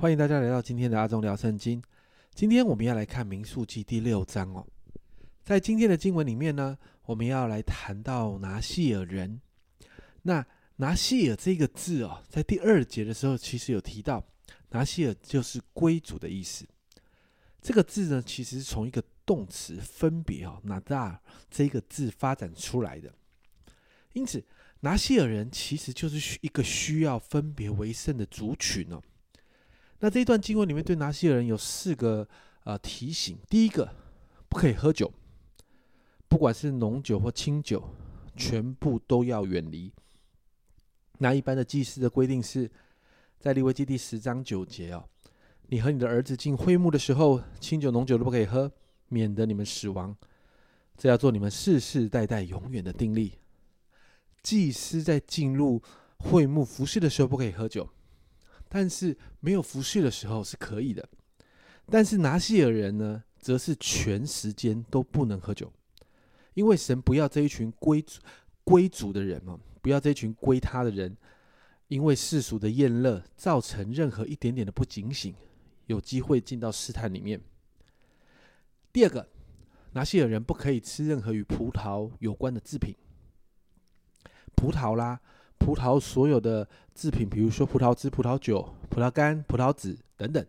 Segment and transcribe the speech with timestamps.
[0.00, 1.82] 欢迎大家来到今天的阿忠聊圣经。
[2.34, 4.66] 今天我们要来看民数记第六章哦。
[5.44, 9.38] 在今天的经文里面呢，我们要来谈到拿细尔人。
[10.22, 10.42] 那
[10.76, 14.26] 拿细尔这个字哦，在第二节的时候其实有提到，
[14.70, 16.66] 拿细尔就是归主的意思。
[17.60, 21.20] 这个字呢，其实是从一个动词分别哦，拿大
[21.50, 23.12] 这个字发展出来的。
[24.14, 24.42] 因此，
[24.80, 29.02] 拿细尔人其实就是一个需要分别为圣的族群哦。
[30.00, 32.26] 那这一段经文里面对拿西尔人有四个
[32.64, 33.94] 呃提醒：第一个，
[34.48, 35.12] 不可以喝酒，
[36.26, 37.94] 不管是浓酒或清酒，
[38.34, 39.92] 全部都要远离。
[41.18, 42.70] 那一般的祭司的规定是
[43.38, 45.04] 在利未记第十章九节哦，
[45.68, 48.72] 你和你的儿子进会幕的时候，清酒浓酒都不可以喝，
[49.08, 50.16] 免得你们死亡。
[50.96, 53.34] 这要做你们世世代代永远的定力。
[54.42, 55.82] 祭司在进入
[56.18, 57.86] 会幕服侍的时候，不可以喝酒。
[58.72, 61.06] 但是没有服侍的时候是可以的，
[61.86, 65.72] 但是拿西尔人呢，则是全时间都不能喝酒，
[66.54, 68.04] 因为神不要这一群归
[68.62, 71.16] 归主的人哦，不要这一群归他的人，
[71.88, 75.34] 因为世俗的厌乐造成任何一点点的不警醒，
[75.86, 77.40] 有机会进到试探里面。
[78.92, 79.28] 第二个，
[79.94, 82.94] 拿西尔人不可以吃任何与葡萄有关的制品，
[84.54, 85.20] 葡萄啦。
[85.60, 90.44] 葡萄所有的制品，比如说葡萄汁、葡萄酒、葡萄干、葡萄籽等等，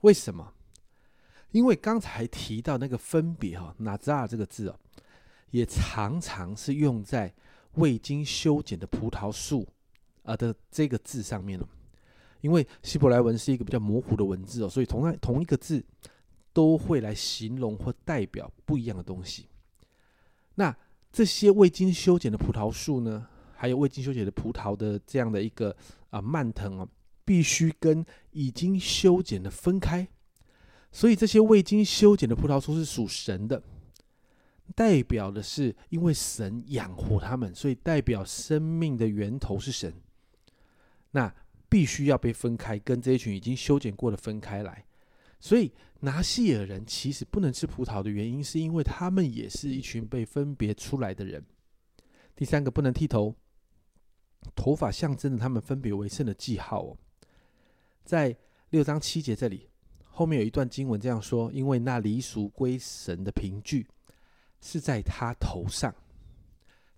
[0.00, 0.52] 为什么？
[1.52, 4.78] 因为刚才提到那个分别哈，纳扎这个字哦，
[5.52, 7.32] 也常常是用在
[7.74, 9.66] 未经修剪的葡萄树
[10.24, 11.66] 啊的这个字上面了。
[12.40, 15.82] 因为希伯来文是一个比较模糊的文字哦，所以同样同一个字
[16.52, 19.46] 都会来形容或代表不一样的东西。
[20.56, 20.76] 那
[21.12, 23.28] 这些未经修剪的葡萄树呢？
[23.56, 25.74] 还有未经修剪的葡萄的这样的一个
[26.10, 26.88] 啊蔓藤啊，
[27.24, 30.06] 必须跟已经修剪的分开。
[30.92, 33.62] 所以这些未经修剪的葡萄树是属神的，
[34.74, 39.92] 代表的是因为神养活他们，所以代表生命的源头是神。
[41.10, 41.34] 那
[41.68, 44.84] 必须要被分开，跟这一群已经修剪过的分开来。
[45.38, 45.70] 所以
[46.00, 51.44] 拿细尔人其实不能吃葡萄的原因，是因为他们也是一群被分别出来的人。
[52.34, 53.34] 第三个不能剃头。
[54.54, 56.96] 头发象征着他们分别为圣的记号哦，
[58.04, 58.36] 在
[58.70, 59.68] 六章七节这里，
[60.04, 63.86] 后面有一段经文这样说：因为那离俗归神的凭据
[64.60, 65.94] 是在他头上，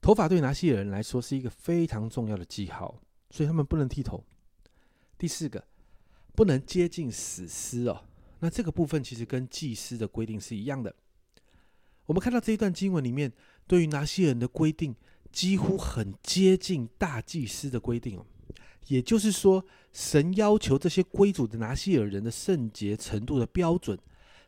[0.00, 4.24] 头发对拿西尔人来说是一个非常重要的记号，所以他们不能剃头。
[5.18, 5.64] 第四个，
[6.34, 8.04] 不能接近死尸哦，
[8.40, 10.94] 那这个部分其实跟祭司的规定是一样的。
[12.04, 13.32] 我们看到这一段经文里面，
[13.66, 14.94] 对于拿西尔人的规定。
[15.36, 18.18] 几乎很接近大祭司的规定，
[18.86, 23.98] 也就是说，神要求这些归主的拿西尔人的圣洁程度的标准，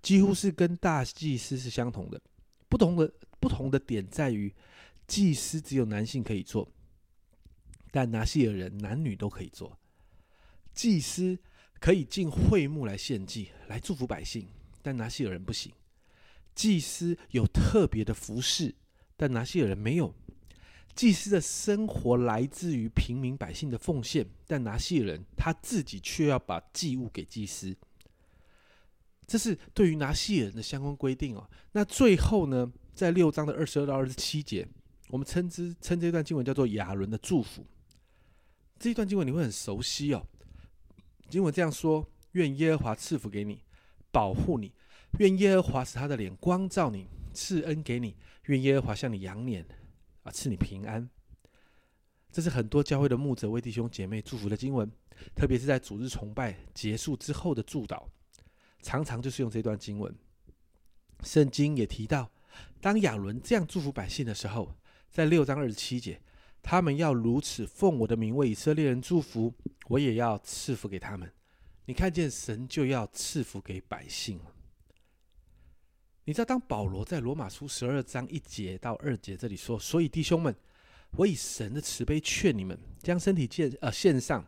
[0.00, 2.18] 几乎是跟大祭司是相同的。
[2.66, 4.54] 不同的不同的点在于，
[5.06, 6.66] 祭司只有男性可以做，
[7.90, 9.78] 但拿西尔人男女都可以做。
[10.72, 11.38] 祭司
[11.78, 14.48] 可以进会幕来献祭，来祝福百姓，
[14.80, 15.70] 但拿西尔人不行。
[16.54, 18.74] 祭司有特别的服饰，
[19.14, 20.14] 但拿西尔人没有。
[20.94, 27.74] 祭司的生活来自于平民百姓的奉献，但拿西人他自己却要把祭物给祭司，
[29.26, 31.48] 这是对于拿西人的相关规定哦。
[31.72, 34.66] 那最后呢，在六章的二十二到二十七节，
[35.08, 37.64] 我们称之称这段经文叫做亚伦的祝福。
[38.78, 40.26] 这一段经文你会很熟悉哦。
[41.28, 43.62] 经文这样说：愿耶和华赐福给你，
[44.10, 44.72] 保护你；
[45.18, 48.14] 愿耶和华使他的脸光照你，赐恩给你；
[48.46, 49.64] 愿耶和华向你扬脸。
[50.22, 51.08] 啊，赐你平安。
[52.32, 54.90] 这是很多教会的牧者为弟兄姐妹祝福的经文，
[55.34, 58.06] 特别是在主日崇拜结束之后的祝祷，
[58.82, 60.14] 常常就是用这段经文。
[61.24, 62.30] 圣经也提到，
[62.80, 64.74] 当亚伦这样祝福百姓的时候，
[65.10, 66.22] 在六章二十七节，
[66.62, 69.52] 他们要如此奉我的名为以色列人祝福，
[69.88, 71.30] 我也要赐福给他们。
[71.86, 74.38] 你看见神就要赐福给百姓。
[76.30, 80.54] 你知道，当保罗在罗马书十二章一节到二节这里说：“所以弟兄们，
[81.16, 84.46] 我以神的慈悲劝你们，将身体献呃献上，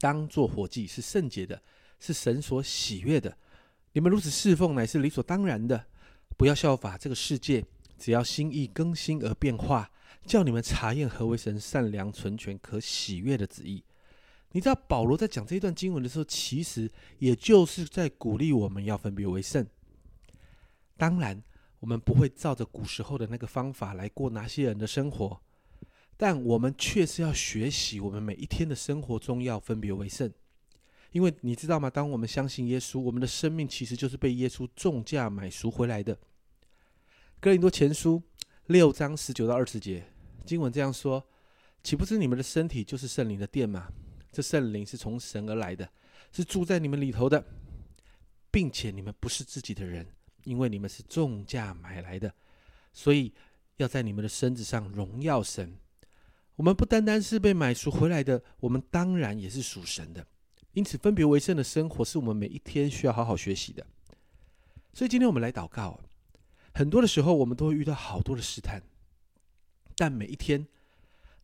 [0.00, 1.62] 当做活祭，是圣洁的，
[2.00, 3.38] 是神所喜悦的。
[3.92, 5.86] 你们如此侍奉，乃是理所当然的。
[6.36, 7.64] 不要效法这个世界，
[7.96, 9.88] 只要心意更新而变化，
[10.26, 13.80] 叫你们查验何为神善良、纯全、可喜悦的旨意。”
[14.50, 16.90] 你知道，保罗在讲这一段经文的时候，其实
[17.20, 19.64] 也就是在鼓励我们要分别为圣。
[21.00, 21.42] 当然，
[21.78, 25.40] 我们不会照着古时候的那个方法来过那些人的生活，
[26.14, 30.30] 但我们确实要学习，我们每一天的生活中要分别为圣，
[31.12, 31.88] 因为你知道吗？
[31.88, 36.18] 当我们相信耶稣，我们的生命其实就是被耶稣重价买赎回来的。
[37.40, 38.22] 哥林多前书
[38.66, 40.04] 六章十九到二十节
[40.44, 41.26] 经文这样说：
[41.82, 43.88] 岂不知你们的身体就是圣灵的殿吗？
[44.30, 45.90] 这圣灵是从神而来的，
[46.30, 47.42] 是住在你们里头的，
[48.50, 50.06] 并且你们不是自己的人，
[50.44, 52.32] 因为你们是重价买来的，
[52.92, 53.32] 所以
[53.76, 55.76] 要在你们的身子上荣耀神。
[56.56, 60.26] 我们不单单是被买赎回来的，我们当然也是属神的。
[60.72, 63.86] 因此，分别为圣的生活是我们每一天需要好好学习的。
[64.92, 65.98] 所以，今天我们来祷告。
[66.72, 68.82] 很多的时候，我们都会遇到好多的试探，
[69.96, 70.66] 但每一天，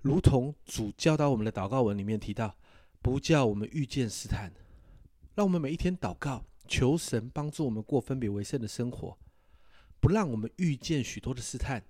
[0.03, 2.57] 如同主教导我们的祷告文里面提到。
[3.03, 4.53] 不叫我们遇见试探，
[5.37, 9.17] 让我们每一天祷告，求神帮助我们过分别为圣的生活，
[10.01, 11.85] 不让我们遇见许多的试探，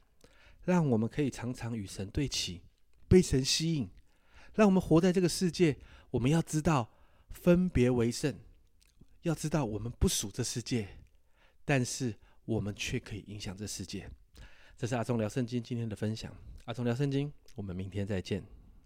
[0.65, 2.63] 让我们可以常常与神对齐，
[3.09, 3.89] 被神吸引，
[4.55, 5.77] 让我们活在这个世界。
[6.11, 6.91] 我们要知道
[7.31, 8.35] 分别为圣，
[9.23, 10.89] 要知道我们不属这世界，
[11.65, 12.15] 但是
[12.45, 14.09] 我们却可以影响这世界。
[14.77, 16.33] 这是阿忠聊圣经今天的分享，
[16.67, 18.56] 阿忠聊圣经，我们明天再见。